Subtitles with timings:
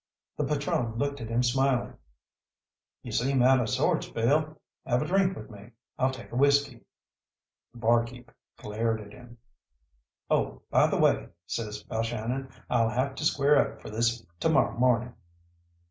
[0.35, 1.95] The patrone looked at him smiling.
[3.03, 5.73] "You seem out of sorts, Bill; have a drink with me.
[5.99, 6.81] I'll take a whisky."
[7.73, 9.37] The bar keep glared at him.
[10.27, 14.75] "Oh, by the way," says Balshannon, "I'll have to square up for this to morrow
[14.75, 15.13] morning."